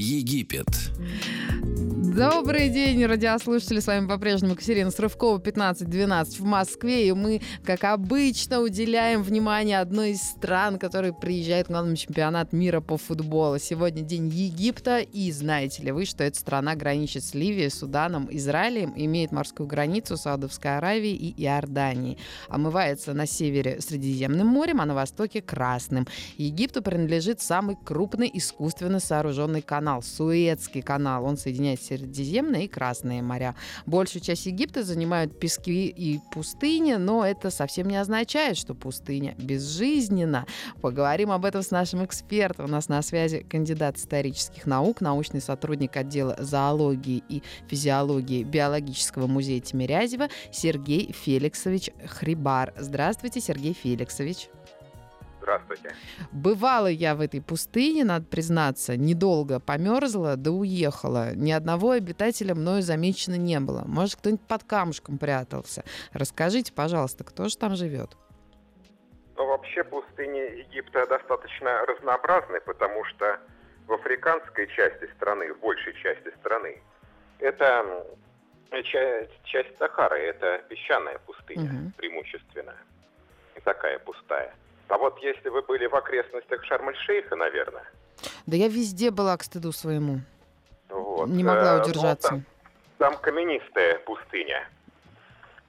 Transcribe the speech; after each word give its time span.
Египет. 0.00 0.66
Добрый 2.16 2.70
день, 2.70 3.04
радиослушатели. 3.04 3.78
С 3.78 3.86
вами 3.86 4.08
по-прежнему 4.08 4.56
Катерина 4.56 4.90
Срывкова, 4.90 5.38
15.12 5.38 6.38
в 6.38 6.44
Москве. 6.44 7.08
И 7.08 7.12
мы, 7.12 7.40
как 7.64 7.84
обычно, 7.84 8.60
уделяем 8.60 9.22
внимание 9.22 9.78
одной 9.78 10.12
из 10.12 10.22
стран, 10.22 10.78
которая 10.78 11.12
приезжает 11.12 11.66
к 11.66 11.70
нам 11.70 11.90
на 11.90 11.96
чемпионат 11.96 12.52
мира 12.52 12.80
по 12.80 12.96
футболу. 12.96 13.58
Сегодня 13.58 14.02
день 14.02 14.28
Египта. 14.28 14.98
И 14.98 15.30
знаете 15.30 15.82
ли 15.82 15.92
вы, 15.92 16.04
что 16.04 16.24
эта 16.24 16.38
страна 16.38 16.74
граничит 16.74 17.22
с 17.22 17.34
Ливией, 17.34 17.70
Суданом, 17.70 18.26
Израилем, 18.30 18.92
имеет 18.96 19.30
морскую 19.30 19.68
границу 19.68 20.16
Саудовской 20.16 20.78
Аравией 20.78 21.14
и 21.14 21.44
Иорданией. 21.44 22.18
Омывается 22.48 23.14
на 23.14 23.26
севере 23.26 23.80
Средиземным 23.80 24.46
морем, 24.46 24.80
а 24.80 24.86
на 24.86 24.94
востоке 24.94 25.42
Красным. 25.42 26.06
Египту 26.38 26.82
принадлежит 26.82 27.40
самый 27.40 27.76
крупный 27.84 28.30
искусственно 28.32 28.98
сооруженный 28.98 29.62
канал– 29.62 29.89
Суэцкий 30.00 30.82
канал. 30.82 31.24
Он 31.24 31.36
соединяет 31.36 31.82
Средиземное 31.82 32.62
и 32.62 32.68
Красное 32.68 33.22
моря. 33.22 33.56
Большую 33.86 34.22
часть 34.22 34.46
Египта 34.46 34.84
занимают 34.84 35.38
пески 35.38 35.88
и 35.88 36.20
пустыни, 36.32 36.94
но 36.94 37.26
это 37.26 37.50
совсем 37.50 37.88
не 37.88 37.96
означает, 37.96 38.56
что 38.56 38.74
пустыня 38.74 39.34
безжизненна. 39.38 40.46
Поговорим 40.80 41.30
об 41.32 41.44
этом 41.44 41.62
с 41.62 41.70
нашим 41.70 42.04
экспертом. 42.04 42.66
У 42.66 42.68
нас 42.68 42.88
на 42.88 43.02
связи 43.02 43.44
кандидат 43.48 43.96
исторических 43.96 44.66
наук, 44.66 45.00
научный 45.00 45.40
сотрудник 45.40 45.96
отдела 45.96 46.36
зоологии 46.38 47.22
и 47.28 47.42
физиологии 47.68 48.44
Биологического 48.44 49.26
музея 49.26 49.60
Тимирязева 49.60 50.28
Сергей 50.52 51.12
Феликсович 51.12 51.90
Хрибар. 52.06 52.72
Здравствуйте, 52.78 53.40
Сергей 53.40 53.74
Феликсович. 53.74 54.48
Здравствуйте. 55.50 55.96
Бывала 56.30 56.86
я 56.86 57.16
в 57.16 57.20
этой 57.20 57.42
пустыне, 57.42 58.04
надо 58.04 58.24
признаться, 58.26 58.96
недолго 58.96 59.58
померзла, 59.58 60.36
да 60.36 60.52
уехала. 60.52 61.34
Ни 61.34 61.50
одного 61.50 61.90
обитателя 61.90 62.54
мною 62.54 62.82
замечено 62.82 63.34
не 63.34 63.58
было. 63.58 63.82
Может, 63.86 64.16
кто-нибудь 64.16 64.46
под 64.46 64.62
камушком 64.62 65.18
прятался. 65.18 65.82
Расскажите, 66.12 66.72
пожалуйста, 66.72 67.24
кто 67.24 67.48
же 67.48 67.58
там 67.58 67.74
живет? 67.74 68.10
Ну, 69.36 69.46
вообще 69.46 69.82
пустыни 69.82 70.60
Египта 70.60 71.06
достаточно 71.08 71.84
разнообразны, 71.86 72.60
потому 72.60 73.04
что 73.06 73.40
в 73.88 73.92
африканской 73.94 74.68
части 74.68 75.10
страны, 75.16 75.52
в 75.54 75.58
большей 75.58 75.94
части 75.94 76.32
страны, 76.38 76.80
это 77.40 78.06
часть, 78.84 79.42
часть 79.44 79.76
Сахары, 79.78 80.18
это 80.20 80.62
песчаная 80.68 81.18
пустыня 81.26 81.64
угу. 81.64 81.92
преимущественно, 81.96 82.76
и 83.56 83.60
такая 83.60 83.98
пустая. 83.98 84.54
А 84.90 84.98
вот 84.98 85.18
если 85.20 85.48
вы 85.48 85.62
были 85.62 85.86
в 85.86 85.94
окрестностях 85.94 86.64
Шарм-эль-Шейха, 86.64 87.36
наверное. 87.36 87.84
Да 88.46 88.56
я 88.56 88.66
везде 88.66 89.12
была 89.12 89.36
к 89.36 89.44
стыду 89.44 89.70
своему. 89.70 90.18
Вот. 90.88 91.28
Не 91.28 91.44
могла 91.44 91.76
э, 91.76 91.80
удержаться. 91.80 92.34
Ну, 92.34 92.42
там, 92.98 93.12
там 93.12 93.22
каменистая 93.22 94.00
пустыня. 94.00 94.68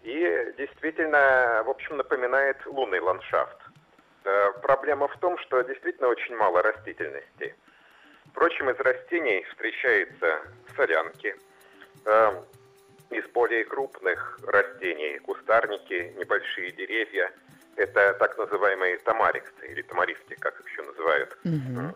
И 0.02 0.54
действительно, 0.58 1.62
в 1.64 1.70
общем, 1.70 1.98
напоминает 1.98 2.58
лунный 2.66 3.00
ландшафт. 3.00 3.58
Э, 4.24 4.54
проблема 4.64 5.08
в 5.08 5.16
том, 5.20 5.38
что 5.38 5.62
действительно 5.62 6.08
очень 6.08 6.36
мало 6.36 6.64
растительности. 6.64 7.56
Впрочем, 8.32 8.72
из 8.72 8.80
растений 8.80 9.46
встречаются 9.52 10.42
солянки. 10.76 11.36
Э, 12.08 12.42
из 13.12 13.28
более 13.34 13.66
крупных 13.66 14.40
растений 14.48 15.20
кустарники, 15.20 16.12
небольшие 16.18 16.72
деревья– 16.72 17.32
это 17.76 18.14
так 18.14 18.38
называемые 18.38 18.98
тамариксы 19.00 19.68
или 19.68 19.82
тамаристы, 19.82 20.36
как 20.36 20.60
их 20.60 20.70
еще 20.70 20.84
называют. 20.84 21.38
Угу. 21.44 21.96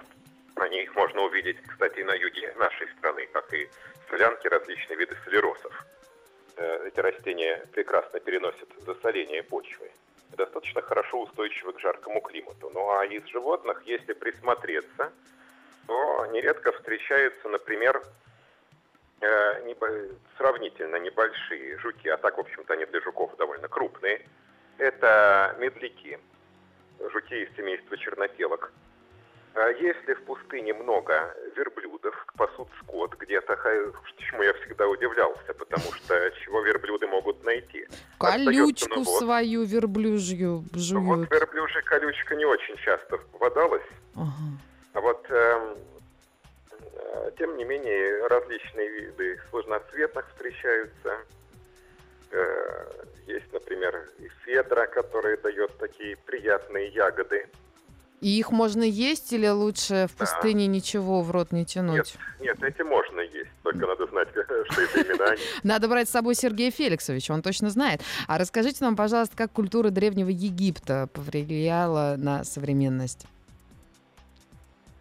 Они 0.55 0.83
их 0.83 0.95
можно 0.95 1.21
увидеть, 1.21 1.57
кстати, 1.67 1.99
на 2.01 2.13
юге 2.13 2.53
нашей 2.57 2.87
страны, 2.97 3.27
как 3.31 3.53
и 3.53 3.69
солянки, 4.09 4.47
различные 4.47 4.97
виды 4.97 5.15
солеросов. 5.25 5.85
Э, 6.57 6.87
эти 6.87 6.99
растения 6.99 7.65
прекрасно 7.73 8.19
переносят 8.19 8.69
засоление 8.85 9.43
почвы. 9.43 9.91
Достаточно 10.31 10.81
хорошо 10.81 11.21
устойчивы 11.23 11.73
к 11.73 11.79
жаркому 11.79 12.21
климату. 12.21 12.71
Ну 12.73 12.89
а 12.91 13.05
из 13.05 13.25
животных, 13.25 13.81
если 13.85 14.13
присмотреться, 14.13 15.11
то 15.87 16.25
нередко 16.31 16.71
встречаются, 16.71 17.49
например, 17.49 18.01
э, 19.21 19.73
сравнительно 20.37 20.95
небольшие 20.97 21.77
жуки, 21.79 22.07
а 22.07 22.17
так, 22.17 22.37
в 22.37 22.41
общем-то, 22.41 22.73
они 22.73 22.85
для 22.85 23.01
жуков 23.01 23.35
довольно 23.37 23.67
крупные, 23.67 24.21
это 24.77 25.55
медляки, 25.59 26.19
жуки 27.11 27.43
из 27.43 27.55
семейства 27.55 27.97
чернотелок. 27.97 28.71
А 29.55 29.69
если 29.69 30.13
в 30.15 30.23
пустыне 30.25 30.73
много 30.73 31.33
верблюдов, 31.55 32.13
пасут 32.35 32.67
скот 32.81 33.15
где-то, 33.15 33.57
чему 34.17 34.43
я 34.43 34.53
всегда 34.55 34.85
удивлялся, 34.87 35.53
потому 35.53 35.93
что 35.93 36.31
чего 36.43 36.61
верблюды 36.61 37.07
могут 37.07 37.41
найти? 37.45 37.87
Колючку 38.19 39.05
свою 39.05 39.63
верблюжью 39.63 40.65
жуют. 40.73 41.29
Вот 41.29 41.31
верблюжья 41.31 41.81
колючка 41.83 42.35
не 42.35 42.43
очень 42.43 42.75
часто 42.77 43.17
попадалась. 43.17 43.87
Ага. 44.15 44.31
А 44.93 45.01
вот, 45.01 45.25
э, 45.29 45.75
э, 46.81 47.31
тем 47.37 47.55
не 47.55 47.63
менее, 47.63 48.27
различные 48.27 48.89
виды 48.89 49.39
сложноцветных 49.49 50.27
встречаются. 50.29 51.17
Э, 52.35 53.05
есть, 53.27 53.51
например, 53.53 54.09
и 54.19 54.27
федра, 54.43 54.87
которая 54.87 55.37
дает 55.37 55.77
такие 55.77 56.17
приятные 56.17 56.89
ягоды. 56.89 57.47
И 58.21 58.39
их 58.39 58.51
можно 58.51 58.83
есть 58.83 59.31
или 59.33 59.47
лучше 59.47 60.07
в 60.09 60.17
пустыне 60.17 60.65
да. 60.65 60.71
ничего 60.71 61.21
в 61.21 61.31
рот 61.31 61.51
не 61.51 61.65
тянуть? 61.65 62.17
Нет, 62.39 62.59
нет, 62.59 62.63
эти 62.63 62.81
можно 62.81 63.19
есть, 63.21 63.51
только 63.63 63.85
надо 63.85 64.05
знать, 64.07 64.29
что 64.33 64.81
это 64.81 65.01
именно 65.01 65.25
они. 65.25 65.41
Надо 65.63 65.87
брать 65.87 66.09
с 66.09 66.11
собой 66.11 66.35
Сергея 66.35 66.71
Феликсовича, 66.71 67.33
он 67.33 67.41
точно 67.41 67.69
знает. 67.69 68.01
А 68.27 68.37
расскажите 68.37 68.83
нам, 68.83 68.95
пожалуйста, 68.95 69.35
как 69.37 69.51
культура 69.51 69.89
Древнего 69.89 70.29
Египта 70.29 71.07
повлияла 71.13 72.15
на 72.17 72.43
современность? 72.43 73.27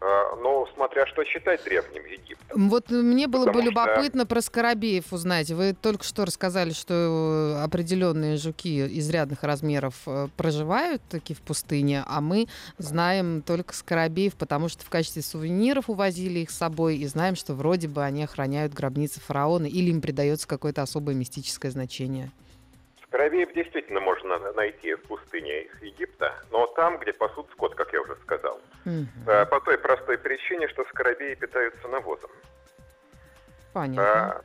А, 0.06 0.36
ну, 0.36 0.66
смотря 0.74 1.06
что 1.06 1.24
считать 1.24 1.64
Древним 1.64 2.04
Египтом. 2.04 2.68
Вот 2.68 2.90
мне 2.90 3.26
было 3.26 3.46
Потому 3.46 3.62
бы 3.62 3.70
любопытно 3.70 4.20
что... 4.20 4.28
про 4.28 4.42
скоробеев 4.42 5.10
узнать. 5.14 5.50
Вы 5.50 5.72
только 5.72 6.04
что 6.04 6.26
рассказали, 6.26 6.72
что 6.72 7.62
определенные 7.64 8.36
жуки 8.36 8.84
изрядных 8.98 9.42
размеров 9.42 9.94
э, 10.06 10.28
проживают 10.36 11.00
таки 11.08 11.32
в 11.32 11.40
пустыне, 11.40 12.04
а 12.06 12.20
мы 12.20 12.48
знаем 12.76 13.40
только 13.40 13.72
скоробеев, 13.72 14.34
потому 14.34 14.68
что 14.68 14.84
в 14.84 14.90
качестве 14.90 15.22
сувениров 15.22 15.88
увозили 15.88 16.40
их 16.40 16.50
с 16.50 16.58
собой 16.58 16.96
и 16.96 17.06
знаем, 17.06 17.34
что 17.34 17.54
вроде 17.54 17.88
бы 17.88 18.02
они 18.02 18.24
охраняют 18.24 18.74
гробницы 18.74 19.20
фараона 19.20 19.64
или 19.64 19.88
им 19.88 20.02
придается 20.02 20.46
какое-то 20.46 20.82
особое 20.82 21.14
мистическое 21.14 21.70
значение. 21.70 22.30
Скоробеев 23.06 23.54
действительно 23.54 24.00
можно 24.00 24.52
найти 24.52 24.96
в 24.96 25.02
пустыне 25.04 25.66
Египта, 25.80 26.34
но 26.50 26.66
там, 26.66 26.98
где 26.98 27.14
пасут 27.14 27.48
скот, 27.52 27.74
как 27.74 27.90
я 27.94 28.02
уже 28.02 28.16
сказал. 28.22 28.60
Угу. 28.86 29.24
По 29.26 29.60
той 29.60 29.78
простой 29.78 30.18
причине, 30.18 30.68
что 30.68 30.84
скоробеи 30.84 31.34
питаются 31.34 31.88
навозом. 31.88 32.30
Понятно. 33.72 34.02
А, 34.04 34.42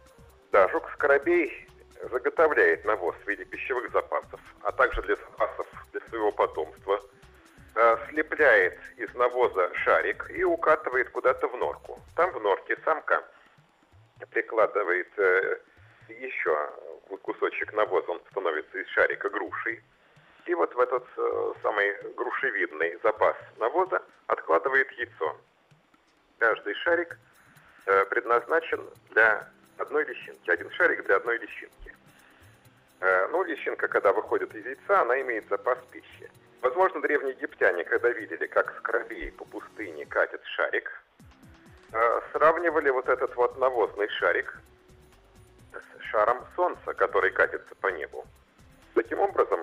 да, 0.51 0.67
жук-скоробей 0.69 1.67
заготовляет 2.09 2.85
навоз 2.85 3.15
в 3.23 3.27
виде 3.27 3.45
пищевых 3.45 3.91
запасов, 3.91 4.39
а 4.63 4.71
также 4.71 5.01
для 5.01 5.15
запасов 5.15 5.67
для 5.91 6.01
своего 6.09 6.31
потомства. 6.31 7.01
А, 7.75 7.99
слепляет 8.09 8.79
из 8.97 9.13
навоза 9.15 9.71
шарик 9.75 10.31
и 10.31 10.43
укатывает 10.43 11.09
куда-то 11.11 11.47
в 11.47 11.57
норку. 11.57 11.99
Там 12.15 12.31
в 12.31 12.41
норке 12.41 12.77
самка 12.83 13.23
прикладывает 14.31 15.07
э, 15.17 15.57
еще 16.09 16.69
кусочек 17.21 17.73
навоза, 17.73 18.11
он 18.11 18.21
становится 18.31 18.77
из 18.79 18.87
шарика 18.89 19.29
грушей. 19.29 19.81
И 20.49 20.55
вот 20.55 20.73
в 20.73 20.79
этот 20.79 21.05
э, 21.15 21.53
самый 21.61 21.95
грушевидный 22.17 22.97
запас 23.03 23.35
навоза 23.59 24.01
откладывает 24.25 24.91
яйцо. 24.93 25.37
Каждый 26.39 26.73
шарик 26.73 27.19
э, 27.85 28.05
предназначен 28.05 28.81
для 29.11 29.47
одной 29.77 30.05
личинки. 30.05 30.49
Один 30.49 30.71
шарик 30.71 31.05
для 31.05 31.17
одной 31.17 31.37
личинки. 31.37 31.95
Э, 32.99 33.27
ну, 33.27 33.43
личинка, 33.43 33.87
когда 33.87 34.11
выходит 34.11 34.55
из 34.55 34.65
яйца, 34.65 35.01
она 35.01 35.21
имеет 35.21 35.47
запас 35.49 35.77
пищи. 35.91 36.31
Возможно, 36.61 36.99
древние 37.01 37.35
египтяне, 37.35 37.83
когда 37.83 38.09
видели, 38.09 38.47
как 38.47 38.75
скоробей 38.79 39.31
по 39.33 39.45
пустыне 39.45 40.07
катит 40.07 40.41
шарик, 40.45 41.03
э, 41.93 42.21
сравнивали 42.31 42.89
вот 42.89 43.07
этот 43.07 43.35
вот 43.35 43.55
навозный 43.59 44.09
шарик 44.09 44.59
с 45.73 46.01
шаром 46.05 46.43
Солнца, 46.55 46.95
который 46.95 47.29
катится 47.29 47.75
по 47.81 47.89
небу. 47.89 48.25
Таким 48.95 49.19
образом, 49.19 49.59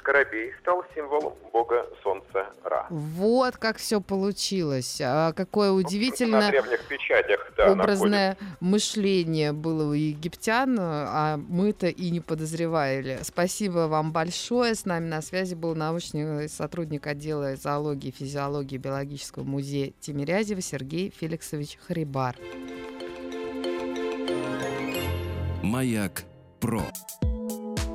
Скоробей 0.00 0.52
стал 0.60 0.84
символом 0.94 1.34
бога 1.52 1.86
солнца 2.02 2.46
Ра. 2.64 2.86
Вот 2.90 3.56
как 3.56 3.76
все 3.76 4.00
получилось. 4.00 5.00
А 5.02 5.32
какое 5.32 5.70
На 5.70 5.76
удивительное 5.76 6.50
древних 6.50 6.86
печатях, 6.88 7.52
да, 7.56 7.72
образное 7.72 8.36
мышление 8.60 9.52
было 9.52 9.90
у 9.90 9.92
египтян, 9.92 10.76
а 10.80 11.36
мы-то 11.36 11.86
и 11.86 12.10
не 12.10 12.20
подозревали. 12.20 13.18
Спасибо 13.22 13.88
вам 13.88 14.12
большое. 14.12 14.74
С 14.74 14.84
нами 14.86 15.06
на 15.06 15.20
связи 15.22 15.54
был 15.54 15.74
научный 15.74 16.48
сотрудник 16.48 17.06
отдела 17.06 17.56
зоологии 17.56 18.08
и 18.08 18.12
физиологии 18.12 18.78
биологического 18.78 19.44
музея 19.44 19.92
Тимирязева 20.00 20.60
Сергей 20.60 21.10
Феликсович 21.10 21.78
Харибар. 21.86 22.36
Маяк 25.62 26.22
Про. 26.58 26.82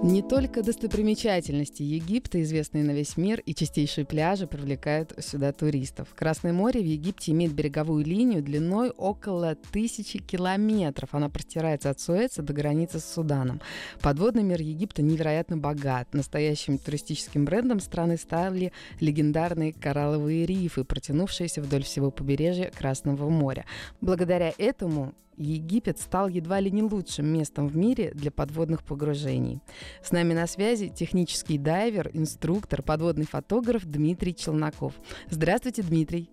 Не 0.05 0.21
только 0.21 0.61
достопримечательности 0.61 1.81
Египта, 1.81 2.39
известные 2.43 2.83
на 2.83 2.91
весь 2.91 3.17
мир, 3.17 3.39
и 3.39 3.55
чистейшие 3.55 4.05
пляжи 4.05 4.45
привлекают 4.45 5.13
сюда 5.17 5.51
туристов. 5.51 6.09
Красное 6.15 6.53
море 6.53 6.79
в 6.79 6.85
Египте 6.85 7.31
имеет 7.31 7.53
береговую 7.53 8.05
линию 8.05 8.43
длиной 8.43 8.91
около 8.91 9.55
тысячи 9.55 10.19
километров. 10.19 11.09
Она 11.13 11.27
простирается 11.29 11.89
от 11.89 11.99
Суэца 11.99 12.43
до 12.43 12.53
границы 12.53 12.99
с 12.99 13.05
Суданом. 13.05 13.61
Подводный 13.99 14.43
мир 14.43 14.61
Египта 14.61 15.01
невероятно 15.01 15.57
богат. 15.57 16.13
Настоящим 16.13 16.77
туристическим 16.77 17.43
брендом 17.43 17.79
страны 17.79 18.17
стали 18.17 18.73
легендарные 18.99 19.73
коралловые 19.73 20.45
рифы, 20.45 20.83
протянувшиеся 20.83 21.63
вдоль 21.63 21.83
всего 21.83 22.11
побережья 22.11 22.71
Красного 22.77 23.27
моря. 23.27 23.65
Благодаря 24.01 24.53
этому 24.59 25.15
Египет 25.37 25.99
стал 25.99 26.27
едва 26.27 26.59
ли 26.59 26.71
не 26.71 26.83
лучшим 26.83 27.27
местом 27.27 27.67
в 27.67 27.75
мире 27.75 28.11
для 28.13 28.31
подводных 28.31 28.83
погружений. 28.83 29.59
С 30.01 30.11
нами 30.11 30.33
на 30.33 30.47
связи 30.47 30.89
технический 30.89 31.57
дайвер, 31.57 32.09
инструктор, 32.13 32.81
подводный 32.81 33.25
фотограф 33.25 33.85
Дмитрий 33.85 34.35
Челноков. 34.35 34.93
Здравствуйте, 35.29 35.83
Дмитрий. 35.83 36.29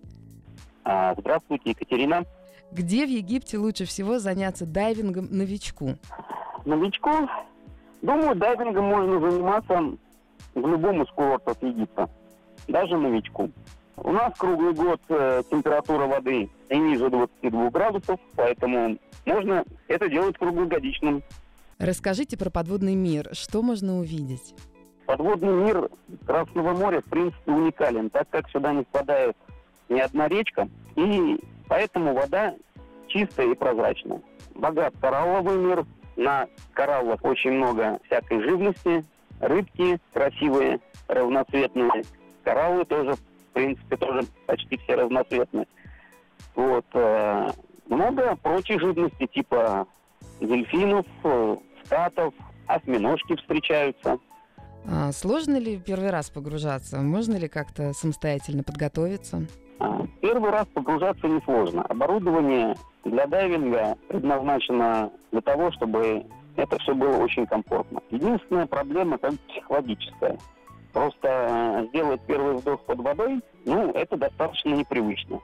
А, 0.85 1.15
Здравствуйте, 1.19 1.71
Екатерина. 1.71 2.25
Где 2.71 3.05
в 3.07 3.11
Египте 3.11 3.59
лучше 3.59 3.85
всего 3.85 4.19
заняться 4.19 4.67
дайвингом 4.67 5.29
новичку? 5.31 5.97
Новичку, 6.65 7.11
думаю, 8.01 8.37
дайвингом 8.37 8.85
можно 8.85 9.21
заниматься 9.21 9.99
в 10.55 10.67
любом 10.67 11.03
из 11.03 11.09
курортов 11.11 11.63
Египта, 11.63 12.09
даже 12.69 12.97
новичку. 12.97 13.51
У 13.97 14.13
нас 14.13 14.33
круглый 14.39 14.73
год 14.73 15.01
э, 15.09 15.43
температура 15.51 16.07
воды 16.07 16.51
не 16.71 16.79
ниже 16.79 17.11
22 17.11 17.71
градусов, 17.71 18.19
поэтому 18.35 18.99
можно 19.27 19.65
это 19.89 20.09
делать 20.09 20.39
круглогодичным. 20.39 21.23
Расскажите 21.79 22.39
про 22.39 22.51
подводный 22.51 22.95
мир. 22.95 23.29
Что 23.33 23.63
можно 23.63 23.99
увидеть? 23.99 24.55
Подводный 25.07 25.53
мир 25.53 25.91
Красного 26.27 26.73
моря, 26.73 27.01
в 27.01 27.11
принципе, 27.11 27.53
уникален, 27.53 28.09
так 28.09 28.29
как 28.31 28.49
сюда 28.51 28.73
не 28.73 28.85
впадает 28.85 29.37
ни 29.89 30.01
одна 30.01 30.29
речка, 30.29 30.69
и 30.97 31.39
поэтому 31.69 32.15
вода 32.15 32.55
чистая 33.09 33.49
и 33.49 33.55
прозрачная. 33.55 34.23
Богат 34.55 34.95
коралловый 35.01 35.59
мир, 35.59 35.85
на 36.17 36.47
кораллах 36.73 37.23
очень 37.25 37.53
много 37.53 37.99
всякой 38.07 38.43
живности, 38.43 39.05
рыбки 39.41 39.99
красивые, 40.13 40.81
разноцветные, 41.09 42.05
кораллы 42.45 42.85
тоже, 42.85 43.15
принципе, 43.53 43.97
тоже 43.97 44.23
почти 44.47 44.77
все 44.79 44.95
разноцветные. 44.95 45.67
Вот. 46.55 46.85
э, 46.95 47.51
Много 47.89 48.37
прочей 48.37 48.79
живности, 48.79 49.27
типа 49.27 49.87
дельфинов, 50.41 51.07
э, 51.25 51.57
скатов, 51.85 52.35
осьминожки 52.67 53.37
встречаются. 53.37 54.19
А, 54.89 55.13
сложно 55.13 55.57
ли 55.59 55.79
первый 55.79 56.11
раз 56.11 56.31
погружаться? 56.31 57.01
Можно 57.01 57.37
ли 57.37 57.49
как-то 57.49 57.93
самостоятельно 57.93 58.63
подготовиться? 58.65 59.47
А, 59.79 60.07
Первый 60.21 60.51
раз 60.51 60.67
погружаться 60.75 61.27
несложно. 61.29 61.83
Оборудование 61.83 62.75
для 63.05 63.27
дайвинга 63.27 63.97
предназначено 64.09 65.11
для 65.31 65.41
того, 65.41 65.71
чтобы 65.73 66.25
это 66.57 66.79
все 66.81 66.95
было 66.95 67.17
очень 67.17 67.47
комфортно. 67.47 68.01
Единственная 68.11 68.67
проблема 68.67 69.19
как 69.19 69.35
психологическая. 69.49 70.39
Просто 70.93 71.29
э, 71.29 71.87
сделать 71.89 72.21
первый 72.27 72.55
вдох 72.55 72.81
под 72.83 73.01
водой, 73.01 73.41
ну, 73.65 73.91
это 73.93 74.17
достаточно 74.17 74.71
непривычно. 74.71 75.41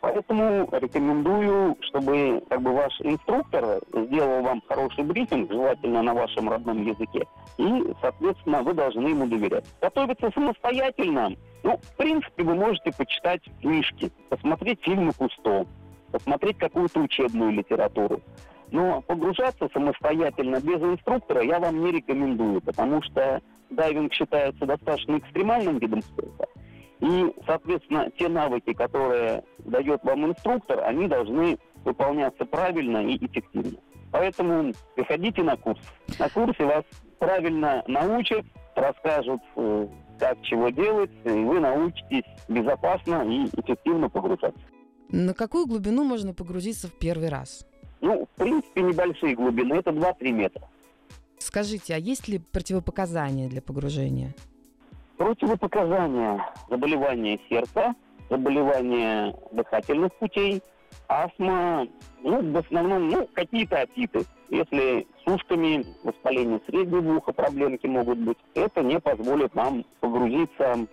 Поэтому 0.00 0.66
рекомендую, 0.72 1.76
чтобы 1.82 2.42
как 2.48 2.62
бы 2.62 2.72
ваш 2.72 2.98
инструктор 3.02 3.80
сделал 3.92 4.42
вам 4.42 4.62
хороший 4.66 5.04
брифинг, 5.04 5.52
желательно 5.52 6.02
на 6.02 6.14
вашем 6.14 6.48
родном 6.48 6.82
языке, 6.82 7.26
и, 7.58 7.92
соответственно, 8.00 8.62
вы 8.62 8.72
должны 8.72 9.08
ему 9.08 9.26
доверять. 9.26 9.66
Готовиться 9.80 10.30
самостоятельно, 10.32 11.36
ну, 11.62 11.76
в 11.76 11.96
принципе, 11.96 12.42
вы 12.42 12.54
можете 12.54 12.92
почитать 12.96 13.42
книжки, 13.60 14.10
посмотреть 14.30 14.82
фильмы 14.82 15.12
Кусто, 15.12 15.66
посмотреть 16.10 16.56
какую-то 16.56 17.00
учебную 17.00 17.52
литературу. 17.52 18.22
Но 18.70 19.00
погружаться 19.02 19.68
самостоятельно 19.72 20.60
без 20.60 20.80
инструктора 20.80 21.42
я 21.42 21.58
вам 21.58 21.84
не 21.84 21.92
рекомендую, 21.92 22.60
потому 22.60 23.02
что 23.02 23.40
дайвинг 23.70 24.12
считается 24.12 24.64
достаточно 24.66 25.18
экстремальным 25.18 25.78
видом 25.78 26.02
спорта. 26.02 26.46
И, 27.00 27.32
соответственно, 27.46 28.10
те 28.18 28.28
навыки, 28.28 28.72
которые 28.72 29.42
дает 29.58 30.04
вам 30.04 30.26
инструктор, 30.26 30.80
они 30.84 31.08
должны 31.08 31.58
выполняться 31.84 32.44
правильно 32.44 32.98
и 32.98 33.16
эффективно. 33.16 33.78
Поэтому 34.12 34.72
приходите 34.94 35.42
на 35.42 35.56
курс. 35.56 35.80
На 36.18 36.28
курсе 36.28 36.64
вас 36.64 36.84
правильно 37.18 37.82
научат, 37.86 38.44
расскажут, 38.74 39.40
э, 39.56 39.88
как 40.18 40.42
чего 40.42 40.68
делать, 40.68 41.10
и 41.24 41.30
вы 41.30 41.60
научитесь 41.60 42.24
безопасно 42.48 43.24
и 43.26 43.46
эффективно 43.46 44.10
погружаться. 44.10 44.60
На 45.08 45.32
какую 45.32 45.66
глубину 45.66 46.04
можно 46.04 46.34
погрузиться 46.34 46.88
в 46.88 46.98
первый 46.98 47.28
раз? 47.28 47.66
Ну, 48.00 48.26
в 48.26 48.38
принципе, 48.38 48.82
небольшие 48.82 49.34
глубины, 49.34 49.74
это 49.74 49.90
2-3 49.90 50.32
метра. 50.32 50.62
Скажите, 51.38 51.94
а 51.94 51.98
есть 51.98 52.28
ли 52.28 52.38
противопоказания 52.38 53.48
для 53.48 53.62
погружения? 53.62 54.34
Противопоказания 55.16 56.44
заболевания 56.68 57.38
сердца, 57.48 57.94
заболевания 58.30 59.34
дыхательных 59.52 60.14
путей, 60.14 60.62
астма, 61.08 61.86
ну, 62.22 62.52
в 62.52 62.56
основном, 62.56 63.08
ну, 63.08 63.28
какие-то 63.34 63.80
отиты. 63.80 64.24
Если 64.48 65.06
с 65.24 65.30
ушками, 65.30 65.84
воспаление 66.04 66.60
среднего 66.66 67.16
уха, 67.16 67.32
проблемки 67.32 67.86
могут 67.86 68.18
быть, 68.18 68.38
это 68.54 68.82
не 68.82 68.98
позволит 68.98 69.54
нам 69.54 69.84
погрузиться, 70.00 70.86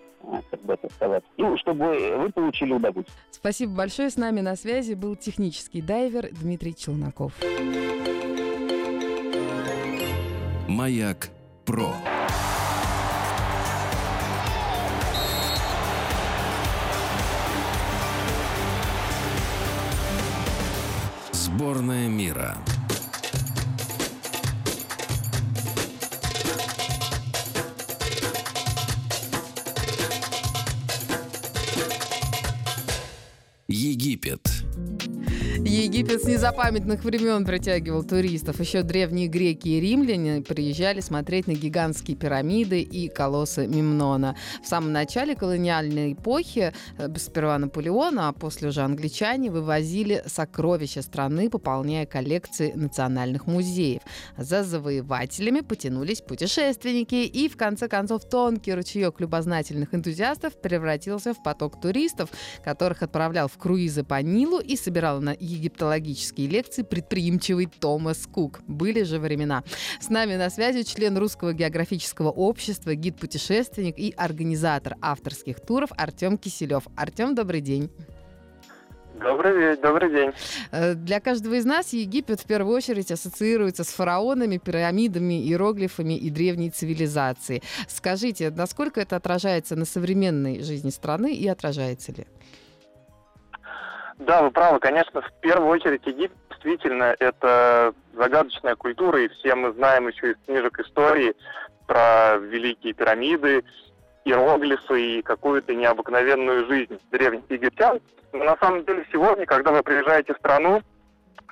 как 0.50 0.62
бы 0.64 0.74
это 0.74 0.94
сказать, 0.94 1.24
ну, 1.38 1.58
чтобы 1.58 1.86
вы 2.18 2.32
получили 2.32 2.74
удовольствие. 2.74 3.18
Спасибо 3.32 3.74
большое. 3.74 4.10
С 4.10 4.18
нами 4.18 4.42
на 4.42 4.56
связи 4.56 4.94
был 4.94 5.16
технический 5.16 5.82
дайвер 5.82 6.30
Дмитрий 6.32 6.76
Челноков. 6.76 7.34
Маяк 10.68 11.30
Про. 11.66 11.94
Сборная 21.32 22.08
мира. 22.08 22.56
Египет. 34.18 34.57
Египет 35.66 36.22
с 36.22 36.26
незапамятных 36.26 37.04
времен 37.04 37.44
притягивал 37.44 38.04
туристов. 38.04 38.60
Еще 38.60 38.84
древние 38.84 39.28
греки 39.28 39.70
и 39.70 39.80
римляне 39.80 40.42
приезжали 40.42 41.00
смотреть 41.00 41.48
на 41.48 41.54
гигантские 41.54 42.16
пирамиды 42.16 42.82
и 42.82 43.08
колоссы 43.08 43.66
Мемнона. 43.66 44.36
В 44.64 44.68
самом 44.68 44.92
начале 44.92 45.36
колониальной 45.36 46.14
эпохи 46.14 46.74
э, 46.98 47.10
сперва 47.18 47.58
Наполеона, 47.58 48.30
а 48.30 48.34
после 48.34 48.70
уже 48.70 48.82
англичане 48.82 49.50
вывозили 49.50 50.24
сокровища 50.28 51.02
страны, 51.02 51.50
пополняя 51.50 52.06
коллекции 52.06 52.74
национальных 52.76 53.48
музеев. 53.48 54.02
За 54.38 54.64
завоевателями 54.64 55.62
потянулись 55.62 56.22
путешественники, 56.22 57.16
и 57.16 57.50
в 57.50 57.58
конце 57.58 57.88
концов 57.88 58.30
тонкий 58.30 58.74
ручеек 58.74 59.20
любознательных 59.20 59.96
энтузиастов 59.96 60.62
превратился 60.62 61.34
в 61.34 61.42
поток 61.42 61.82
туристов, 61.82 62.30
которых 62.64 63.02
отправлял 63.02 63.48
в 63.48 63.58
круизы 63.58 64.04
по 64.04 64.22
Нилу 64.22 64.60
и 64.60 64.76
собирал 64.76 65.20
на 65.20 65.32
египтологические 65.48 66.48
лекции 66.48 66.84
предприимчивый 66.84 67.68
Томас 67.68 68.28
Кук. 68.28 68.60
Были 68.68 69.04
же 69.04 69.20
времена. 69.20 69.64
С 70.00 70.10
нами 70.10 70.36
на 70.36 70.50
связи 70.50 70.84
член 70.84 71.18
Русского 71.18 71.54
географического 71.54 72.30
общества, 72.30 72.96
гид-путешественник 72.96 73.98
и 73.98 74.14
организатор 74.16 74.96
авторских 75.02 75.60
туров 75.60 75.90
Артем 75.98 76.38
Киселев. 76.38 76.84
Артем, 76.96 77.36
добрый 77.36 77.62
день. 77.62 77.90
Добрый, 79.20 79.78
добрый 79.78 80.12
день. 80.12 80.32
Э, 80.72 80.94
для 80.94 81.20
каждого 81.20 81.56
из 81.56 81.66
нас 81.66 81.92
Египет 81.92 82.40
в 82.40 82.46
первую 82.46 82.76
очередь 82.76 83.12
ассоциируется 83.12 83.84
с 83.84 83.88
фараонами, 83.88 84.58
пирамидами, 84.58 85.42
иероглифами 85.42 86.14
и 86.14 86.30
древней 86.30 86.70
цивилизацией. 86.70 87.64
Скажите, 87.88 88.52
насколько 88.52 89.02
это 89.02 89.16
отражается 89.16 89.76
на 89.76 89.86
современной 89.86 90.62
жизни 90.62 90.92
страны 90.92 91.34
и 91.34 91.48
отражается 91.48 92.12
ли? 92.12 92.28
Да, 94.18 94.42
вы 94.42 94.52
правы. 94.52 94.80
Конечно, 94.80 95.22
в 95.22 95.32
первую 95.42 95.70
очередь 95.70 96.06
Египет 96.06 96.36
действительно 96.50 97.16
это 97.20 97.94
загадочная 98.14 98.76
культура, 98.76 99.22
и 99.22 99.28
все 99.28 99.56
мы 99.56 99.72
знаем 99.74 100.08
еще 100.08 100.32
из 100.32 100.38
книжек 100.46 100.80
истории 100.80 101.36
про 101.86 102.38
великие 102.38 102.94
пирамиды, 102.94 103.64
иероглифы 104.26 105.20
и 105.20 105.22
какую-то 105.22 105.74
необыкновенную 105.74 106.68
жизнь 106.68 107.00
древних 107.12 107.44
египтян. 107.50 108.00
Но 108.34 108.44
на 108.44 108.58
самом 108.58 108.84
деле 108.86 109.06
сегодня, 109.12 109.46
когда 109.46 109.72
вы 109.72 109.84
приезжаете 109.84 110.34
в 110.34 110.38
страну, 110.38 110.82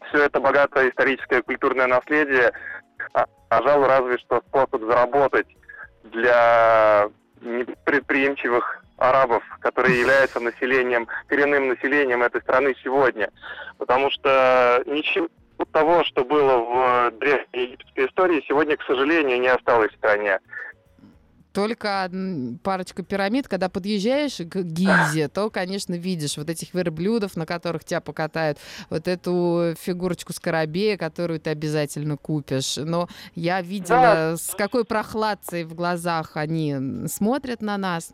все 0.10 0.24
это 0.24 0.40
богатое 0.40 0.90
историческое 0.90 1.42
культурное 1.42 1.88
наследие, 1.88 2.52
а, 3.14 3.26
пожалуй, 3.50 3.88
разве 3.88 4.18
что 4.18 4.42
способ 4.48 4.82
заработать 4.82 5.48
для 6.04 7.10
предприимчивых 7.86 8.85
арабов, 8.98 9.44
которые 9.60 10.00
являются 10.00 10.40
населением, 10.40 11.08
коренным 11.28 11.70
населением 11.70 12.24
этой 12.24 12.42
страны 12.42 12.76
сегодня. 12.84 13.30
Потому 13.78 14.10
что 14.12 14.84
ничего 14.86 15.28
того, 15.72 16.04
что 16.04 16.24
было 16.24 16.58
в 16.58 17.12
древней 17.20 17.64
египетской 17.64 18.08
истории, 18.08 18.44
сегодня, 18.48 18.78
к 18.78 18.84
сожалению, 18.84 19.40
не 19.40 19.48
осталось 19.48 19.92
в 19.92 19.98
стране 19.98 20.40
только 21.56 22.12
парочка 22.64 23.02
пирамид, 23.02 23.48
когда 23.48 23.70
подъезжаешь 23.70 24.38
к 24.38 24.62
Гизе, 24.62 25.30
то, 25.30 25.50
конечно, 25.50 25.94
видишь 25.94 26.38
вот 26.38 26.50
этих 26.50 26.74
верблюдов, 26.74 27.38
на 27.38 27.46
которых 27.46 27.86
тебя 27.86 28.02
покатают, 28.02 28.60
вот 28.90 29.08
эту 29.08 29.74
фигурочку 29.80 30.34
скоробея, 30.34 30.98
которую 30.98 31.40
ты 31.40 31.52
обязательно 31.52 32.18
купишь. 32.18 32.76
Но 32.76 33.08
я 33.36 33.62
видела, 33.62 34.34
да. 34.34 34.38
с 34.38 34.54
какой 34.56 34.84
прохладцей 34.84 35.64
в 35.64 35.74
глазах 35.74 36.36
они 36.36 37.08
смотрят 37.08 37.62
на 37.62 37.78
нас. 37.78 38.12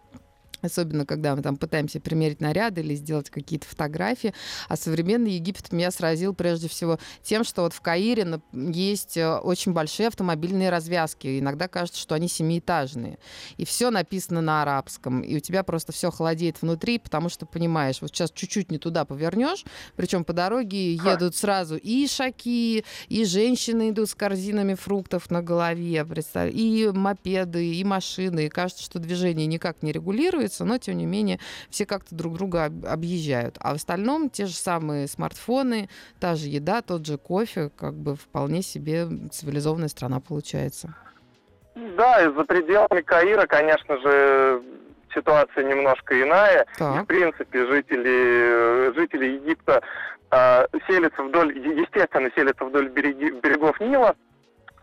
Особенно, 0.62 1.06
когда 1.06 1.36
мы 1.36 1.42
там 1.42 1.58
пытаемся 1.58 2.00
примерить 2.00 2.42
наряды 2.42 2.82
или 2.82 2.96
сделать 2.96 3.30
какие-то 3.30 3.68
фотографии. 3.68 4.34
А 4.68 4.78
современный 4.78 5.32
Египет 5.32 5.72
меня 5.72 5.92
сразил 5.92 6.34
прежде 6.34 6.68
всего 6.68 7.00
тем, 7.24 7.44
что 7.44 7.64
вот 7.64 7.74
в 7.74 7.82
Каире 7.82 8.42
есть 8.54 9.18
э, 9.18 9.38
очень 9.38 9.74
большие 9.74 10.08
автомобильные 10.08 10.70
развязки. 10.70 11.40
Иногда 11.40 11.68
кажется, 11.68 12.00
что 12.00 12.16
они 12.16 12.28
семиэтажные. 12.28 13.18
И 13.58 13.66
все 13.66 13.90
написано 13.90 14.42
на 14.42 14.62
арабском. 14.62 15.22
И 15.22 15.36
у 15.36 15.40
тебя 15.40 15.64
просто 15.64 15.92
все 15.92 16.12
холодеет 16.12 16.62
внутри, 16.62 17.00
потому 17.00 17.30
что 17.30 17.46
понимаешь, 17.46 18.02
вот 18.02 18.12
сейчас 18.12 18.32
чуть-чуть 18.32 18.72
не 18.72 18.78
туда 18.78 19.06
повернешь, 19.06 19.64
причем 19.96 20.24
по 20.24 20.34
дороге 20.34 20.96
едут 20.96 21.36
сразу 21.36 21.78
и 21.78 22.08
шаки, 22.08 22.84
и 23.08 23.26
женщины 23.26 23.90
идут 23.90 24.10
с 24.10 24.16
корзинами 24.16 24.76
фруктов 24.76 25.30
на 25.32 25.42
голове, 25.42 26.04
представь, 26.06 26.54
и 26.54 26.90
мопеды, 26.94 27.74
и 27.76 27.84
машины. 27.84 28.46
И 28.46 28.50
кажется, 28.50 28.84
что 28.84 29.00
движение 29.00 29.48
никак 29.48 29.84
не 29.84 29.92
регулируется, 29.92 30.51
находятся, 30.52 30.66
но 30.66 30.78
тем 30.78 30.98
не 30.98 31.06
менее 31.06 31.40
все 31.70 31.86
как-то 31.86 32.16
друг 32.16 32.34
друга 32.34 32.66
объезжают. 32.66 33.58
А 33.60 33.72
в 33.72 33.76
остальном 33.76 34.30
те 34.30 34.46
же 34.46 34.54
самые 34.54 35.08
смартфоны, 35.08 35.90
та 36.20 36.36
же 36.36 36.48
еда, 36.48 36.82
тот 36.82 37.06
же 37.06 37.18
кофе, 37.18 37.70
как 37.78 37.94
бы 37.94 38.16
вполне 38.16 38.62
себе 38.62 39.08
цивилизованная 39.32 39.88
страна 39.88 40.20
получается. 40.20 40.94
Да, 41.76 42.22
и 42.22 42.34
за 42.34 42.44
пределами 42.44 43.02
Каира, 43.02 43.46
конечно 43.48 43.98
же, 44.02 44.62
ситуация 45.14 45.64
немножко 45.64 46.22
иная. 46.22 46.66
Так. 46.78 47.02
И, 47.02 47.04
в 47.04 47.06
принципе, 47.06 47.66
жители, 47.66 48.94
жители 48.96 49.36
Египта 49.36 49.82
э, 50.32 50.66
селятся 50.88 51.24
вдоль, 51.24 51.58
естественно, 51.58 52.30
селятся 52.36 52.66
вдоль 52.66 52.90
береги, 52.90 53.32
берегов 53.42 53.80
Нила. 53.80 54.16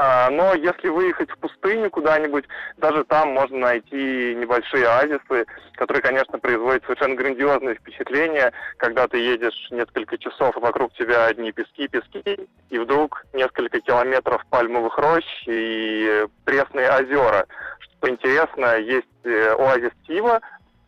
А, 0.01 0.31
но 0.31 0.55
если 0.55 0.89
выехать 0.89 1.29
в 1.29 1.39
пустыню 1.39 1.91
куда-нибудь, 1.91 2.45
даже 2.77 3.03
там 3.03 3.31
можно 3.31 3.59
найти 3.59 4.33
небольшие 4.37 4.87
оазисы, 4.87 5.45
которые, 5.75 6.03
конечно, 6.03 6.39
производят 6.39 6.85
совершенно 6.85 7.17
грандиозное 7.17 7.75
впечатление, 7.75 8.53
когда 8.77 9.09
ты 9.09 9.19
едешь 9.19 9.67
несколько 9.73 10.17
часов, 10.17 10.57
и 10.57 10.61
вокруг 10.61 10.93
тебя 10.95 11.27
одни 11.27 11.51
пески, 11.51 11.89
пески, 11.89 12.49
и 12.71 12.79
вдруг 12.79 13.25
несколько 13.33 13.81
километров 13.81 14.47
пальмовых 14.51 14.97
рощ 14.99 15.25
и 15.47 16.27
пресные 16.45 16.89
озера. 16.93 17.47
Что 17.81 18.09
интересно, 18.09 18.79
есть 18.79 19.07
э, 19.25 19.51
оазис 19.59 19.91
Тива 20.07 20.41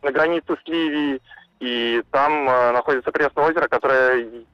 на 0.03 0.11
границе 0.11 0.55
с 0.55 0.67
Ливией, 0.69 1.21
и 1.59 2.01
там 2.11 2.49
э, 2.49 2.71
находится 2.71 3.11
пресное 3.11 3.49
озеро, 3.49 3.67
которое 3.67 4.45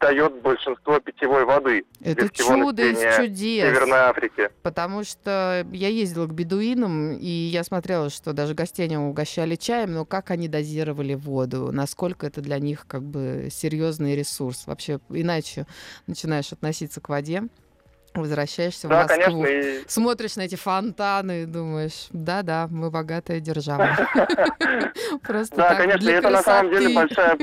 дает 0.00 0.40
большинство 0.42 0.98
питьевой 1.00 1.44
воды. 1.44 1.84
Это 2.00 2.28
чудо 2.28 2.82
из 2.82 3.16
чудес. 3.16 3.64
Северной 3.64 3.98
Африки. 3.98 4.50
Потому 4.62 5.04
что 5.04 5.66
я 5.72 5.88
ездила 5.88 6.26
к 6.26 6.32
бедуинам, 6.32 7.12
и 7.12 7.26
я 7.26 7.64
смотрела, 7.64 8.10
что 8.10 8.32
даже 8.32 8.54
гостей 8.54 8.88
угощали 8.96 9.56
чаем, 9.56 9.92
но 9.92 10.04
как 10.04 10.30
они 10.30 10.48
дозировали 10.48 11.14
воду, 11.14 11.70
насколько 11.72 12.26
это 12.26 12.40
для 12.40 12.58
них 12.58 12.86
как 12.86 13.02
бы 13.02 13.48
серьезный 13.50 14.16
ресурс. 14.16 14.66
Вообще 14.66 15.00
иначе 15.10 15.66
начинаешь 16.06 16.52
относиться 16.52 17.00
к 17.00 17.08
воде 17.08 17.44
возвращаешься 18.14 18.88
да, 18.88 19.06
в 19.06 19.08
Москву, 19.08 19.42
конечно, 19.42 19.46
и... 19.46 19.88
смотришь 19.88 20.36
на 20.36 20.42
эти 20.42 20.56
фонтаны 20.56 21.42
и 21.42 21.46
думаешь, 21.46 22.08
да-да, 22.10 22.66
мы 22.70 22.90
богатая 22.90 23.40
держава. 23.40 23.96
Просто 25.22 25.56
Да, 25.56 25.74
конечно, 25.74 26.08
это 26.08 26.30
на 26.30 26.42
самом 26.42 26.72
деле 26.72 26.94
большая 26.94 27.38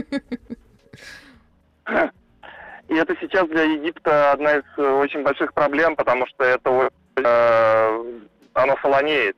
И 2.88 2.94
это 2.94 3.16
сейчас 3.20 3.48
для 3.48 3.64
Египта 3.64 4.32
одна 4.32 4.58
из 4.58 4.64
э, 4.78 4.88
очень 4.88 5.24
больших 5.24 5.54
проблем, 5.54 5.96
потому 5.96 6.28
что 6.28 6.44
это 6.44 6.92
э, 7.18 8.22
оно 8.54 8.76
солонеет. 8.82 9.36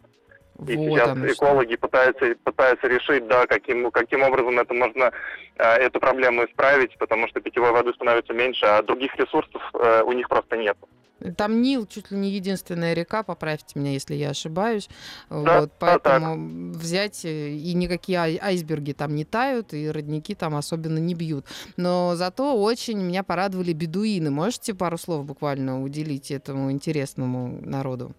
И 0.68 0.76
вот 0.76 0.86
сейчас 0.86 1.18
экологи 1.18 1.74
что. 1.74 1.88
пытаются, 1.88 2.36
пытаются 2.44 2.88
решить, 2.88 3.28
да, 3.28 3.46
каким, 3.46 3.92
каким 3.92 4.24
образом 4.24 4.60
это 4.60 4.74
можно 4.74 5.12
э, 5.58 5.64
эту 5.64 6.00
проблему 6.00 6.44
исправить, 6.46 6.98
потому 6.98 7.28
что 7.28 7.40
питьевой 7.40 7.72
воды 7.72 7.94
становится 7.94 8.34
меньше, 8.34 8.66
а 8.66 8.82
других 8.82 9.16
ресурсов 9.16 9.62
э, 9.74 10.02
у 10.04 10.12
них 10.14 10.28
просто 10.28 10.58
нет. 10.58 10.78
Там 11.36 11.62
Нил 11.62 11.88
чуть 11.88 12.12
ли 12.12 12.18
не 12.18 12.30
единственная 12.30 12.94
река, 12.94 13.24
поправьте 13.24 13.80
меня, 13.80 13.92
если 13.92 14.14
я 14.14 14.30
ошибаюсь. 14.30 14.88
Да, 15.30 15.62
вот, 15.62 15.72
поэтому 15.80 16.74
да, 16.74 16.80
взять 16.80 17.26
э, 17.26 17.50
и 17.50 17.74
никакие 17.74 18.20
айсберги 18.20 18.94
там 18.94 19.16
не 19.16 19.26
тают, 19.26 19.74
и 19.74 19.90
родники 19.90 20.36
там 20.36 20.56
особенно 20.56 21.00
не 21.00 21.16
бьют. 21.16 21.46
Но 21.76 22.16
зато 22.16 22.56
очень 22.56 23.00
меня 23.00 23.24
порадовали 23.24 23.74
бедуины. 23.74 24.30
Можете 24.30 24.76
пару 24.76 24.98
слов 24.98 25.26
буквально 25.26 25.82
уделить 25.82 26.30
этому 26.30 26.72
интересному 26.72 27.60
народу? 27.62 28.14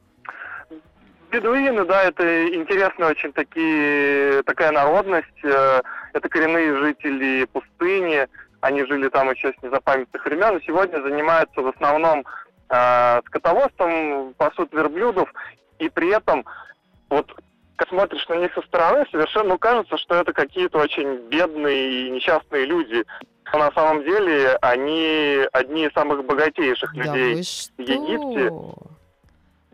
Бедуины, 1.30 1.84
да, 1.84 2.04
это 2.04 2.48
интересная 2.48 3.10
очень 3.10 3.32
такие, 3.32 4.42
такая 4.44 4.72
народность. 4.72 5.44
Э, 5.44 5.82
это 6.14 6.28
коренные 6.28 6.76
жители 6.78 7.46
пустыни. 7.52 8.26
Они 8.60 8.84
жили 8.86 9.08
там 9.08 9.30
еще 9.30 9.52
с 9.52 9.62
незапамятных 9.62 10.24
времен. 10.24 10.56
И 10.56 10.64
сегодня 10.64 11.00
занимаются 11.00 11.60
в 11.60 11.68
основном 11.68 12.24
э, 12.70 13.20
скотоводством, 13.26 14.34
пасут 14.34 14.72
верблюдов. 14.72 15.32
И 15.78 15.88
при 15.88 16.08
этом, 16.08 16.44
вот 17.08 17.32
как 17.76 17.88
смотришь 17.88 18.26
на 18.28 18.34
них 18.34 18.52
со 18.54 18.62
стороны, 18.62 19.06
совершенно 19.10 19.50
ну, 19.50 19.58
кажется, 19.58 19.96
что 19.98 20.16
это 20.16 20.32
какие-то 20.32 20.78
очень 20.78 21.28
бедные 21.28 22.08
и 22.08 22.10
несчастные 22.10 22.66
люди. 22.66 23.04
Но 23.52 23.60
на 23.60 23.72
самом 23.72 24.02
деле 24.02 24.58
они 24.60 25.40
одни 25.52 25.86
из 25.86 25.92
самых 25.92 26.24
богатейших 26.24 26.92
да 26.94 27.00
людей 27.00 27.42
в 27.76 27.80
Египте. 27.80 28.52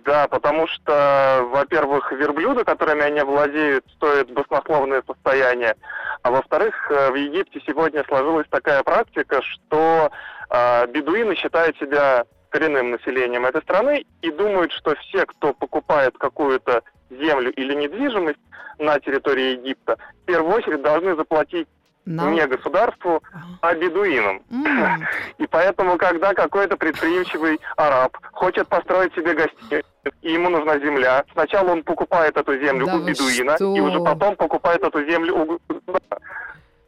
Да, 0.05 0.29
потому 0.29 0.67
что, 0.67 1.49
во-первых, 1.51 2.13
верблюды, 2.13 2.63
которыми 2.63 3.03
они 3.03 3.23
владеют, 3.23 3.87
стоят 3.97 4.31
баснословное 4.31 5.03
состояние. 5.07 5.75
А 6.23 6.31
во-вторых, 6.31 6.75
э, 6.91 7.11
в 7.11 7.15
Египте 7.15 7.63
сегодня 7.67 8.05
сложилась 8.07 8.47
такая 8.51 8.83
практика, 8.83 9.41
что 9.41 10.11
э, 10.51 10.87
бедуины 10.89 11.35
считают 11.37 11.79
себя 11.79 12.25
коренным 12.55 12.93
населением 12.93 13.47
этой 13.47 13.63
страны 13.63 14.07
и 14.23 14.31
думают, 14.31 14.71
что 14.71 14.95
все, 14.95 15.27
кто 15.27 15.53
покупает 15.53 16.17
какую-то 16.17 16.83
землю 17.11 17.53
или 17.53 17.75
недвижимость 17.75 18.39
на 18.79 19.01
территории 19.01 19.59
Египта, 19.59 19.99
в 20.23 20.27
первую 20.27 20.55
очередь 20.55 20.81
должны 20.83 21.17
заплатить 21.17 21.67
но... 22.05 22.31
не 22.31 22.47
государству, 22.47 23.23
а 23.61 23.75
бедуинам. 23.75 24.43
Mm. 24.51 25.01
И 25.39 25.47
поэтому, 25.49 25.97
когда 25.97 26.33
какой-то 26.33 26.77
предприимчивый 26.77 27.59
араб 27.77 28.17
хочет 28.33 28.69
построить 28.69 29.13
себе 29.15 29.35
гостиницу, 29.35 29.89
и 30.23 30.33
ему 30.33 30.49
нужна 30.49 30.79
земля, 30.79 31.25
сначала 31.33 31.73
он 31.73 31.83
покупает 31.83 32.37
эту 32.37 32.57
землю 32.61 32.87
да 32.87 32.95
у 32.95 32.99
бедуина, 33.01 33.57
что? 33.57 33.75
и 33.75 33.81
уже 33.81 33.99
потом 34.01 34.37
покупает 34.37 34.85
эту 34.85 35.05
землю 35.05 35.35
у 35.35 35.61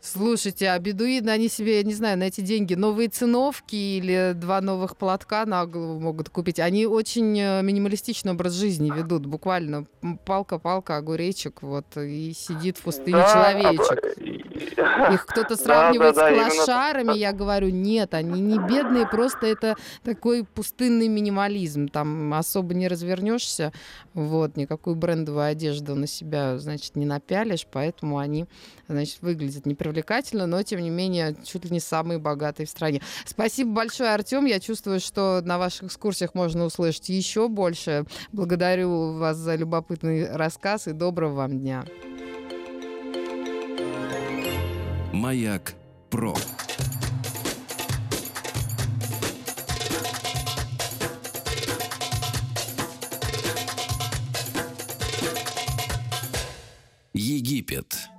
Слушайте, 0.00 0.69
а 0.71 0.79
бедуины, 0.79 1.31
они 1.31 1.49
себе, 1.49 1.79
я 1.79 1.83
не 1.83 1.95
знаю, 1.95 2.19
на 2.19 2.25
эти 2.25 2.41
деньги 2.41 2.75
новые 2.75 3.09
циновки 3.09 3.75
или 3.75 4.33
два 4.35 4.61
новых 4.61 4.97
платка 4.97 5.45
на 5.47 5.67
голову 5.67 5.99
могут 5.99 6.29
купить. 6.29 6.61
Они 6.61 6.87
очень 6.87 7.38
э, 7.38 7.62
минималистичный 7.62 8.33
образ 8.33 8.55
жизни 8.55 8.93
ведут, 8.95 9.26
буквально 9.26 9.87
палка-палка, 10.25 10.97
огуречек, 10.97 11.62
вот, 11.62 11.97
и 11.97 12.33
сидит 12.33 12.79
в 12.79 12.83
пустыне 12.83 13.17
да, 13.19 13.33
человечек. 13.33 14.46
Их 15.12 15.26
кто-то 15.26 15.56
сравнивает 15.56 16.16
с 16.16 16.18
клашарами, 16.18 17.16
я 17.16 17.32
говорю, 17.32 17.68
нет, 17.68 18.14
они 18.14 18.40
не 18.40 18.58
бедные, 18.58 19.06
просто 19.06 19.46
это 19.46 19.76
такой 20.02 20.44
пустынный 20.44 21.08
минимализм. 21.08 21.88
Там 21.88 22.32
особо 22.34 22.75
не 22.75 22.88
развернешься, 22.88 23.72
вот, 24.14 24.56
никакую 24.56 24.96
брендовую 24.96 25.46
одежду 25.46 25.94
на 25.94 26.06
себя, 26.06 26.58
значит, 26.58 26.96
не 26.96 27.06
напялишь, 27.06 27.66
поэтому 27.70 28.18
они, 28.18 28.46
значит, 28.88 29.20
выглядят 29.22 29.66
непривлекательно, 29.66 30.46
но, 30.46 30.62
тем 30.62 30.80
не 30.80 30.90
менее, 30.90 31.36
чуть 31.44 31.64
ли 31.64 31.70
не 31.70 31.80
самые 31.80 32.18
богатые 32.18 32.66
в 32.66 32.70
стране. 32.70 33.02
Спасибо 33.25 33.72
большое, 33.72 34.10
Артем. 34.10 34.46
Я 34.46 34.60
чувствую, 34.60 35.00
что 35.00 35.40
на 35.44 35.58
ваших 35.58 35.84
экскурсиях 35.84 36.34
можно 36.34 36.64
услышать 36.64 37.08
еще 37.08 37.48
больше. 37.48 38.04
Благодарю 38.32 39.12
вас 39.14 39.36
за 39.36 39.54
любопытный 39.54 40.30
рассказ 40.34 40.88
и 40.88 40.92
доброго 40.92 41.34
вам 41.34 41.58
дня. 41.58 41.84
Маяк 45.16 45.75
Про. 46.11 46.35
Египет. 57.14 58.11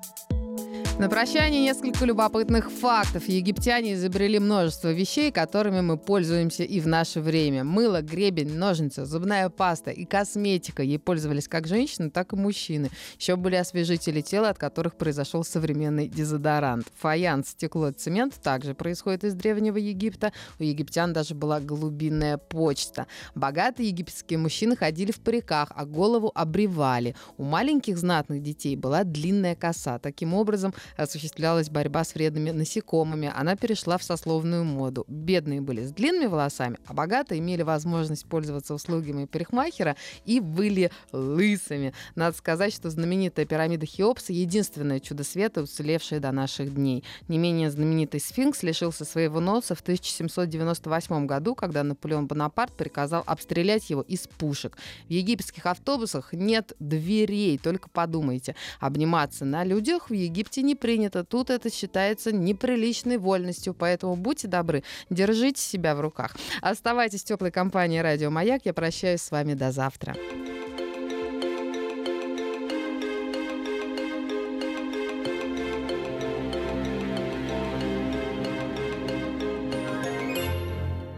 На 0.99 1.09
прощание 1.09 1.61
несколько 1.61 2.05
любопытных 2.05 2.71
фактов. 2.71 3.29
Египтяне 3.29 3.93
изобрели 3.93 4.39
множество 4.39 4.91
вещей, 4.91 5.31
которыми 5.31 5.81
мы 5.81 5.95
пользуемся 5.95 6.63
и 6.63 6.79
в 6.79 6.87
наше 6.87 7.21
время. 7.21 7.63
Мыло, 7.63 8.01
гребень, 8.01 8.57
ножницы, 8.57 9.05
зубная 9.05 9.49
паста 9.49 9.91
и 9.91 10.05
косметика. 10.05 10.81
Ей 10.81 10.97
пользовались 10.97 11.47
как 11.47 11.67
женщины, 11.67 12.09
так 12.09 12.33
и 12.33 12.35
мужчины. 12.35 12.89
Еще 13.19 13.35
были 13.35 13.57
освежители 13.57 14.21
тела, 14.21 14.49
от 14.49 14.57
которых 14.57 14.95
произошел 14.95 15.43
современный 15.43 16.07
дезодорант. 16.07 16.87
Фаянс, 16.95 17.49
стекло, 17.49 17.91
цемент 17.91 18.33
также 18.41 18.73
происходит 18.73 19.23
из 19.23 19.35
Древнего 19.35 19.77
Египта. 19.77 20.33
У 20.57 20.63
египтян 20.63 21.13
даже 21.13 21.35
была 21.35 21.59
голубиная 21.59 22.39
почта. 22.39 23.05
Богатые 23.35 23.89
египетские 23.89 24.39
мужчины 24.39 24.75
ходили 24.75 25.11
в 25.11 25.19
париках, 25.19 25.71
а 25.75 25.85
голову 25.85 26.31
обревали. 26.33 27.15
У 27.37 27.43
маленьких 27.43 27.99
знатных 27.99 28.41
детей 28.41 28.75
была 28.75 29.03
длинная 29.03 29.53
коса. 29.53 29.99
Таким 29.99 30.33
образом, 30.33 30.73
осуществлялась 30.95 31.69
борьба 31.69 32.03
с 32.03 32.15
вредными 32.15 32.51
насекомыми. 32.51 33.31
Она 33.35 33.55
перешла 33.55 33.97
в 33.97 34.03
сословную 34.03 34.63
моду. 34.63 35.05
Бедные 35.07 35.61
были 35.61 35.85
с 35.85 35.91
длинными 35.91 36.27
волосами, 36.27 36.77
а 36.85 36.93
богатые 36.93 37.39
имели 37.39 37.63
возможность 37.63 38.25
пользоваться 38.25 38.73
услугами 38.73 39.25
парикмахера 39.25 39.95
и 40.25 40.39
были 40.39 40.91
лысыми. 41.11 41.93
Надо 42.15 42.37
сказать, 42.37 42.73
что 42.73 42.89
знаменитая 42.89 43.45
пирамида 43.45 43.85
Хеопса— 43.85 44.33
единственное 44.33 44.99
чудо 44.99 45.23
света, 45.23 45.61
уцелевшее 45.63 46.19
до 46.19 46.31
наших 46.31 46.73
дней. 46.73 47.03
Не 47.27 47.37
менее 47.37 47.71
знаменитый 47.71 48.19
сфинкс 48.19 48.63
лишился 48.63 49.05
своего 49.05 49.39
носа 49.39 49.75
в 49.75 49.81
1798 49.81 51.25
году, 51.25 51.55
когда 51.55 51.83
Наполеон 51.83 52.27
Бонапарт 52.27 52.73
приказал 52.73 53.23
обстрелять 53.25 53.89
его 53.89 54.01
из 54.01 54.27
пушек. 54.27 54.77
В 55.07 55.11
египетских 55.11 55.65
автобусах 55.65 56.33
нет 56.33 56.73
дверей, 56.79 57.57
только 57.57 57.89
подумайте. 57.89 58.55
Обниматься 58.79 59.45
на 59.45 59.63
людях 59.63 60.09
в 60.09 60.13
Египте 60.13 60.61
не 60.61 60.75
принято. 60.77 61.23
Тут 61.23 61.49
это 61.49 61.71
считается 61.71 62.31
неприличной 62.31 63.17
вольностью, 63.17 63.73
поэтому 63.73 64.15
будьте 64.15 64.47
добры, 64.47 64.83
держите 65.09 65.61
себя 65.61 65.95
в 65.95 66.01
руках. 66.01 66.35
Оставайтесь 66.61 67.23
в 67.23 67.25
теплой 67.25 67.51
компании 67.51 67.99
«Радио 67.99 68.29
Маяк». 68.29 68.61
Я 68.65 68.73
прощаюсь 68.73 69.21
с 69.21 69.31
вами 69.31 69.53
до 69.53 69.71
завтра. 69.71 70.15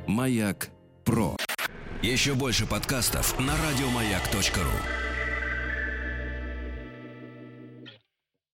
Маяк 0.07 0.69
Про. 1.05 1.37
Еще 2.01 2.33
больше 2.33 2.65
подкастов 2.65 3.39
на 3.39 3.53
радиомаяк.ру. 3.53 5.08